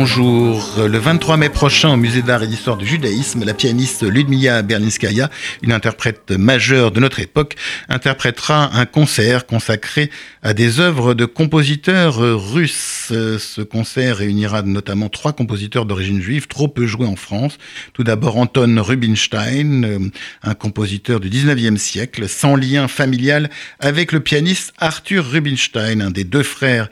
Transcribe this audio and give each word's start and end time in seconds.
Bonjour. 0.00 0.74
Le 0.78 0.96
23 0.96 1.36
mai 1.38 1.48
prochain, 1.48 1.92
au 1.92 1.96
Musée 1.96 2.22
d'art 2.22 2.44
et 2.44 2.46
d'histoire 2.46 2.76
du 2.76 2.86
judaïsme, 2.86 3.44
la 3.44 3.52
pianiste 3.52 4.04
Ludmila 4.04 4.62
Berlinskaya, 4.62 5.28
une 5.60 5.72
interprète 5.72 6.30
majeure 6.30 6.92
de 6.92 7.00
notre 7.00 7.18
époque, 7.18 7.56
interprétera 7.88 8.78
un 8.78 8.86
concert 8.86 9.44
consacré 9.44 10.08
à 10.44 10.54
des 10.54 10.78
œuvres 10.78 11.14
de 11.14 11.24
compositeurs 11.24 12.14
russes. 12.52 13.06
Ce 13.08 13.60
concert 13.60 14.18
réunira 14.18 14.62
notamment 14.62 15.08
trois 15.08 15.32
compositeurs 15.32 15.84
d'origine 15.84 16.22
juive, 16.22 16.46
trop 16.46 16.68
peu 16.68 16.86
joués 16.86 17.08
en 17.08 17.16
France. 17.16 17.58
Tout 17.92 18.04
d'abord 18.04 18.36
Anton 18.36 18.80
Rubinstein, 18.80 20.12
un 20.44 20.54
compositeur 20.54 21.18
du 21.18 21.28
19e 21.28 21.76
siècle, 21.76 22.28
sans 22.28 22.54
lien 22.54 22.86
familial 22.86 23.50
avec 23.80 24.12
le 24.12 24.20
pianiste 24.20 24.74
Arthur 24.78 25.28
Rubinstein, 25.28 26.02
un 26.02 26.12
des 26.12 26.22
deux 26.22 26.44
frères 26.44 26.88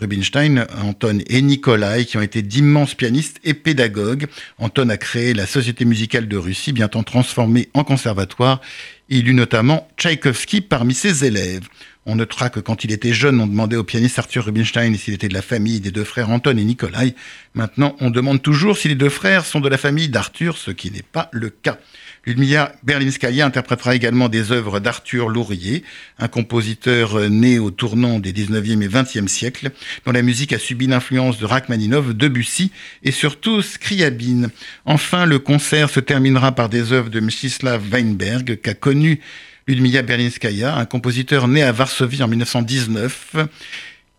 Rubinstein, 0.00 0.66
Anton 0.82 1.18
et 1.28 1.42
Nikolai, 1.42 2.04
qui 2.04 2.16
ont 2.16 2.22
été 2.22 2.42
d'immenses 2.42 2.94
pianistes 2.94 3.38
et 3.44 3.54
pédagogues. 3.54 4.26
Anton 4.58 4.88
a 4.88 4.96
créé 4.96 5.34
la 5.34 5.46
Société 5.46 5.84
musicale 5.84 6.26
de 6.26 6.36
Russie, 6.36 6.72
bientôt 6.72 7.02
transformée 7.02 7.68
en 7.74 7.84
conservatoire. 7.84 8.60
Il 9.08 9.28
eut 9.28 9.34
notamment 9.34 9.88
Tchaïkovski 9.96 10.60
parmi 10.60 10.94
ses 10.94 11.24
élèves. 11.24 11.68
On 12.10 12.16
notera 12.16 12.50
que 12.50 12.58
quand 12.58 12.82
il 12.82 12.90
était 12.90 13.12
jeune, 13.12 13.40
on 13.40 13.46
demandait 13.46 13.76
au 13.76 13.84
pianiste 13.84 14.18
Arthur 14.18 14.46
Rubinstein 14.46 14.96
s'il 14.96 15.14
était 15.14 15.28
de 15.28 15.34
la 15.34 15.42
famille 15.42 15.78
des 15.78 15.92
deux 15.92 16.02
frères 16.02 16.28
Anton 16.28 16.58
et 16.58 16.64
Nikolai. 16.64 17.14
Maintenant, 17.54 17.94
on 18.00 18.10
demande 18.10 18.42
toujours 18.42 18.76
si 18.76 18.88
les 18.88 18.96
deux 18.96 19.08
frères 19.08 19.44
sont 19.44 19.60
de 19.60 19.68
la 19.68 19.78
famille 19.78 20.08
d'Arthur, 20.08 20.58
ce 20.58 20.72
qui 20.72 20.90
n'est 20.90 21.04
pas 21.04 21.28
le 21.30 21.50
cas. 21.50 21.78
Ludmilla 22.26 22.72
Berlinskaya 22.82 23.46
interprétera 23.46 23.94
également 23.94 24.28
des 24.28 24.50
œuvres 24.50 24.80
d'Arthur 24.80 25.28
Lourier, 25.28 25.84
un 26.18 26.26
compositeur 26.26 27.30
né 27.30 27.60
au 27.60 27.70
tournant 27.70 28.18
des 28.18 28.32
19e 28.32 28.82
et 28.82 28.88
20e 28.88 29.28
siècles, 29.28 29.70
dont 30.04 30.10
la 30.10 30.22
musique 30.22 30.52
a 30.52 30.58
subi 30.58 30.88
l'influence 30.88 31.38
de 31.38 31.46
Rachmaninov, 31.46 32.14
Debussy 32.14 32.72
et 33.04 33.12
surtout 33.12 33.62
Scriabine. 33.62 34.50
Enfin, 34.84 35.26
le 35.26 35.38
concert 35.38 35.88
se 35.90 36.00
terminera 36.00 36.56
par 36.56 36.68
des 36.70 36.92
œuvres 36.92 37.08
de 37.08 37.20
Mstislav 37.20 37.88
Weinberg, 37.88 38.58
qu'a 38.60 38.74
connu 38.74 39.20
Ludmilla 39.66 40.02
Berlinskaya, 40.02 40.76
un 40.76 40.84
compositeur 40.84 41.48
né 41.48 41.62
à 41.62 41.72
Varsovie 41.72 42.22
en 42.22 42.28
1919 42.28 43.36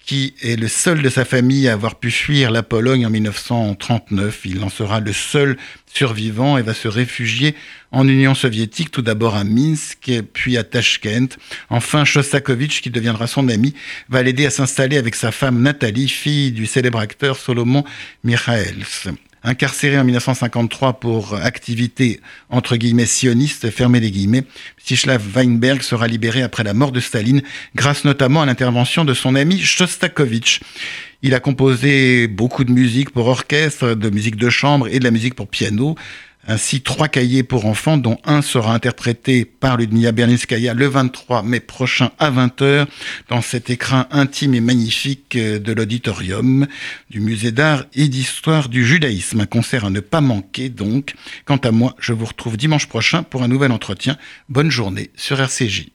qui 0.06 0.34
est 0.42 0.60
le 0.60 0.68
seul 0.68 1.02
de 1.02 1.10
sa 1.10 1.26
famille 1.26 1.68
à 1.68 1.74
avoir 1.74 1.96
pu 1.96 2.12
fuir 2.12 2.52
la 2.52 2.64
Pologne 2.64 3.06
en 3.06 3.10
1939. 3.10 4.42
Il 4.46 4.64
en 4.64 4.70
sera 4.70 5.00
le 5.00 5.14
seul 5.14 5.58
survivant 5.86 6.58
et 6.58 6.64
va 6.64 6.74
se 6.74 6.88
réfugier 6.88 7.56
en 7.92 8.08
Union 8.08 8.34
soviétique, 8.34 8.92
tout 8.92 9.02
d'abord 9.02 9.36
à 9.36 9.44
Minsk, 9.44 10.12
puis 10.34 10.58
à 10.58 10.64
Tashkent. 10.64 11.38
Enfin, 11.70 12.04
Shostakovich, 12.04 12.82
qui 12.82 12.90
deviendra 12.90 13.28
son 13.28 13.48
ami, 13.48 13.74
va 14.10 14.24
l'aider 14.24 14.46
à 14.46 14.50
s'installer 14.50 14.98
avec 14.98 15.16
sa 15.16 15.32
femme 15.32 15.62
Nathalie, 15.62 16.10
fille 16.10 16.52
du 16.52 16.66
célèbre 16.66 17.00
acteur 17.00 17.38
Solomon 17.38 17.84
Mikhaels. 18.24 19.14
Incarcéré 19.44 19.98
en 19.98 20.04
1953 20.04 21.00
pour 21.00 21.34
activité 21.36 22.20
entre 22.50 22.76
guillemets 22.76 23.08
sioniste, 23.08 23.72
fermé 23.72 24.00
les 24.00 24.12
guillemets, 24.12 24.44
Stislav 24.78 25.24
Weinberg 25.36 25.82
sera 25.82 26.08
libéré 26.08 26.44
après 26.44 26.64
la 26.64 26.76
mort 26.76 26.92
de 26.92 27.00
Staline, 27.00 27.42
grâce 27.74 28.06
notamment 28.06 28.44
à 28.44 28.46
l'intervention 28.46 29.04
de 29.04 29.16
son 29.16 29.34
ami 29.34 29.60
Shostakovich. 29.60 30.60
Il 31.24 31.34
a 31.34 31.40
composé 31.40 32.28
beaucoup 32.28 32.64
de 32.64 32.72
musique 32.72 33.10
pour 33.10 33.28
orchestre, 33.28 33.96
de 33.96 34.10
musique 34.10 34.36
de 34.36 34.50
chambre 34.50 34.88
et 34.88 35.00
de 35.00 35.04
la 35.04 35.12
musique 35.12 35.36
pour 35.36 35.48
piano. 35.48 35.96
Ainsi, 36.48 36.82
trois 36.82 37.08
cahiers 37.08 37.44
pour 37.44 37.66
enfants, 37.66 37.98
dont 37.98 38.18
un 38.26 38.42
sera 38.42 38.74
interprété 38.74 39.46
par 39.46 39.78
Ludmilla 39.78 40.12
Berlinskaya 40.12 40.74
le 40.74 40.88
23 40.88 41.44
mai 41.44 41.60
prochain 41.60 42.12
à 42.18 42.32
20h 42.32 42.88
dans 43.30 43.42
cet 43.42 43.70
écrin 43.70 44.08
intime 44.12 44.56
et 44.56 44.62
magnifique 44.62 45.38
de 45.38 45.74
l'auditorium 45.74 46.68
du 47.10 47.20
Musée 47.20 47.52
d'art 47.52 47.86
et 47.94 48.08
d'histoire 48.08 48.70
du 48.70 48.86
judaïsme. 48.86 49.42
Un 49.42 49.46
concert 49.46 49.86
à 49.86 49.90
ne 49.90 50.00
pas 50.00 50.22
manquer 50.22 50.70
donc. 50.70 51.14
Quant 51.46 51.58
à 51.58 51.72
moi, 51.72 51.96
je 52.00 52.14
vous 52.14 52.26
retrouve 52.26 52.58
dimanche 52.58 52.88
prochain 52.88 53.24
pour 53.24 53.44
un 53.44 53.48
nouvel 53.48 53.72
entretien. 53.72 54.18
Bonne 54.50 54.72
journée 54.72 55.12
sur 55.16 55.40
RCJ. 55.40 55.90